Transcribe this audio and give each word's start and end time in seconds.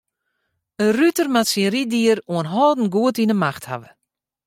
In 0.83 0.89
ruter 0.97 1.27
moat 1.33 1.49
syn 1.53 1.69
ryddier 1.73 2.19
oanhâldend 2.33 2.93
goed 2.95 3.17
yn 3.23 3.33
'e 3.33 3.37
macht 3.43 3.65
hawwe. 3.69 3.89